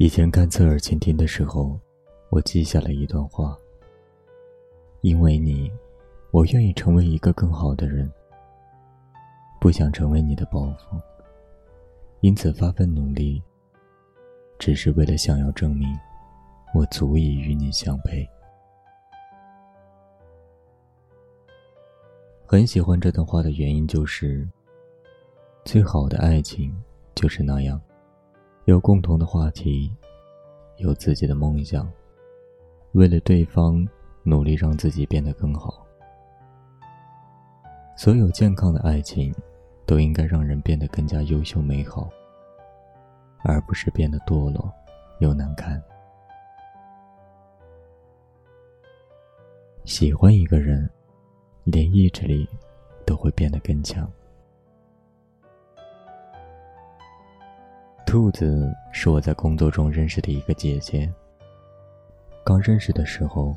[0.00, 1.76] 以前看侧耳倾听的时候，
[2.28, 3.58] 我记下了一段话。
[5.00, 5.68] 因为你，
[6.30, 8.08] 我愿意成为一个更好的人。
[9.60, 11.02] 不想成为你的包袱，
[12.20, 13.42] 因此发奋努力，
[14.56, 15.88] 只是为了想要证明，
[16.72, 18.24] 我足以与你相配。
[22.46, 24.48] 很喜欢这段话的原因就是，
[25.64, 26.72] 最好的爱情
[27.16, 27.80] 就是那样，
[28.68, 29.90] 有共同的话题，
[30.76, 31.90] 有自己的梦想，
[32.92, 33.88] 为了对方
[34.24, 35.86] 努力让自己变得更好。
[37.96, 39.34] 所有健康的爱情。
[39.86, 42.10] 都应该让人变得更加优秀美好，
[43.42, 44.70] 而不是变得堕落
[45.20, 45.82] 又难看。
[49.86, 50.86] 喜欢一个人，
[51.64, 52.46] 连意志力
[53.06, 54.06] 都会变得更强。
[58.08, 61.12] 兔子是我在工作中认识的一个姐姐。
[62.42, 63.54] 刚认识的时候，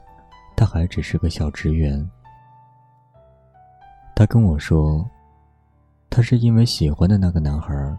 [0.58, 2.06] 她还只是个小职员。
[4.14, 5.10] 她跟我说。
[6.10, 7.98] 他是因为喜欢的那个男孩，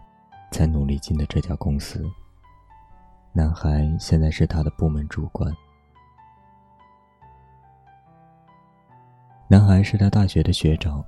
[0.51, 2.05] 才努力进的这家公司。
[3.31, 5.51] 男孩现在是他的部门主管。
[9.47, 11.03] 男孩是他大学的学长，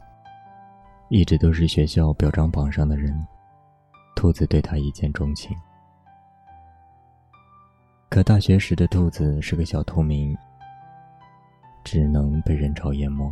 [1.09, 3.15] 一直都是学校表彰榜上的人。
[4.15, 5.55] 兔子对他一见钟情。
[8.09, 10.35] 可大学时的兔子是个小透明，
[11.83, 13.31] 只能被人潮淹没。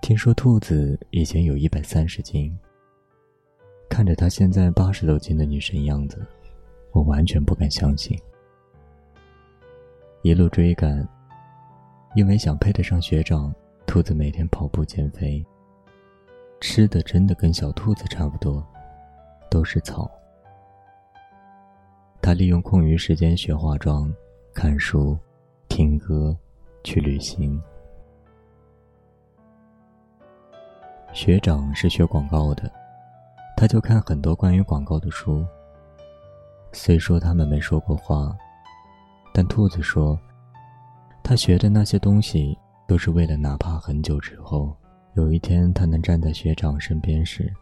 [0.00, 2.58] 听说兔子以前有一百三十斤，
[3.90, 6.26] 看着她现在八十多斤的女神样子，
[6.92, 8.18] 我完全不敢相信。
[10.22, 11.06] 一路追赶，
[12.14, 13.54] 因为想配得上学长，
[13.86, 15.44] 兔子每天跑步减肥，
[16.60, 18.64] 吃的真的跟小兔子差不多，
[19.50, 20.10] 都是草。
[22.20, 24.12] 他利用空余时间学化妆、
[24.52, 25.16] 看书、
[25.68, 26.36] 听歌、
[26.82, 27.60] 去旅行。
[31.12, 32.70] 学长是学广告的，
[33.56, 35.46] 他就看很多关于广告的书。
[36.72, 38.36] 虽说他们没说过话，
[39.32, 40.18] 但兔子说，
[41.22, 44.76] 他学的那些东西都是为了，哪怕很久之后，
[45.18, 47.52] 有一天他能站在学长身边时，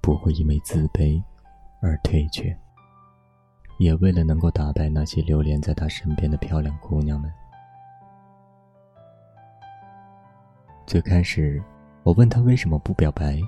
[0.00, 1.22] 不会因为自卑
[1.82, 2.56] 而退却，
[3.78, 7.30] 也为了能够打败那些流连在他身边的漂亮姑娘们。
[10.86, 11.62] 最开始。
[12.04, 13.38] 我问他为什么不表白，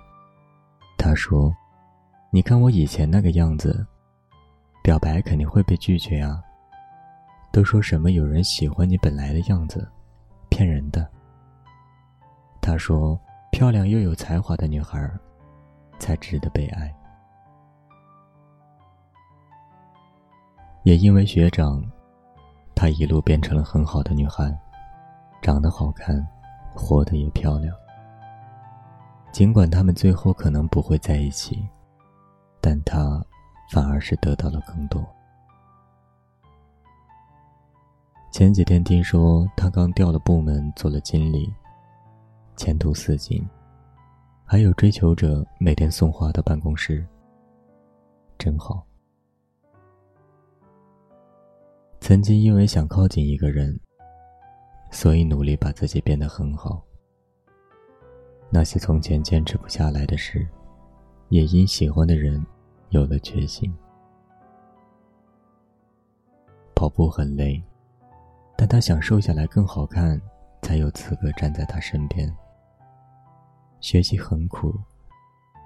[0.98, 1.50] 他说
[2.30, 3.86] ：“你看我以前那个样子，
[4.82, 6.42] 表白肯定会被拒绝啊。
[7.50, 9.88] 都说什么有人喜欢你本来的样子，
[10.50, 11.08] 骗人的。”
[12.60, 13.18] 他说
[13.50, 15.10] ：“漂亮又有才华的女孩，
[15.98, 16.94] 才值得被爱。”
[20.84, 21.84] 也因为学长，
[22.74, 24.56] 她一路变成了很好的女孩，
[25.42, 26.26] 长得好看，
[26.74, 27.74] 活得也漂亮。
[29.30, 31.68] 尽管他们最后可能不会在一起，
[32.60, 33.24] 但他
[33.70, 35.06] 反而是得到了更多。
[38.32, 41.52] 前几天听说他刚调了部门，做了经理，
[42.60, 43.43] 前途似锦，
[44.44, 47.03] 还有追求者每天送花到办公室，
[48.37, 48.87] 真好。
[52.00, 53.81] 曾经因为想靠近一个人，
[54.91, 56.84] 所以努力把自己变得很好。
[58.50, 60.47] 那些从前坚持不下来的事，
[61.31, 62.44] 也因喜欢的人
[62.91, 63.75] 有了决心。
[66.75, 67.62] 跑步很累，
[68.54, 70.21] 但他想瘦下来更好看，
[70.60, 72.31] 才有资格站在他身边。
[73.80, 74.74] 学习很苦，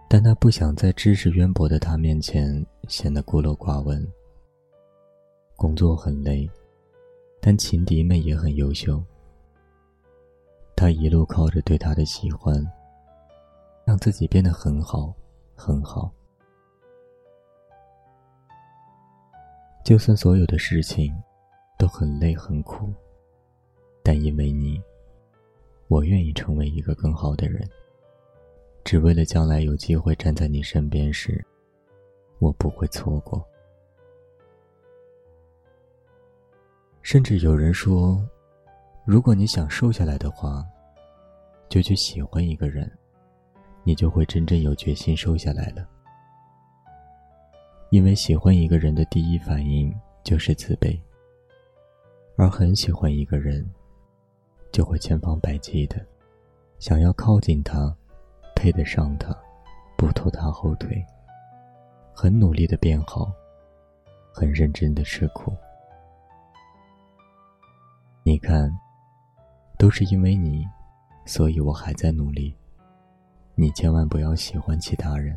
[0.08, 4.06] 但他不想在知识渊博的他面前显得孤陋寡闻。
[5.56, 6.48] 工作很累，
[7.40, 9.02] 但情敌们也很优秀。
[10.76, 12.64] 他一路靠着对他的喜欢，
[13.84, 15.12] 让自己变得很好，
[15.56, 16.10] 很好。
[19.84, 21.12] 就算所有的事情
[21.78, 22.92] 都很累很苦，
[24.02, 24.80] 但因为你，
[25.88, 27.68] 我愿意成为一个更好的人。
[28.94, 31.44] 只为了将来有机会站在你身边时，
[32.38, 33.44] 我不会错过。
[37.02, 38.24] 甚至有人说。
[39.04, 40.64] 如果你想瘦下来的话，
[41.68, 42.88] 就去喜欢一个人，
[43.82, 45.84] 你就会真正有决心瘦下来了。
[47.90, 49.92] 因为喜欢一个人的第一反应
[50.22, 50.96] 就是自卑，
[52.36, 53.68] 而很喜欢一个人，
[54.70, 56.00] 就会千方百计的
[56.78, 57.92] 想要靠近他，
[58.54, 59.36] 配得上他，
[59.96, 61.04] 不拖他后腿，
[62.12, 63.32] 很努力的变好，
[64.32, 65.52] 很认真的吃苦。
[68.22, 68.70] 你看，
[69.78, 70.66] 都是因为你，
[71.26, 72.56] 所以我还在努力。
[73.54, 75.36] 你千万不要喜欢其他人。